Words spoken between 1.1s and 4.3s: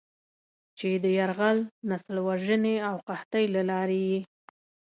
"يرغل، نسل وژنې او قحطۍ" له لارې یې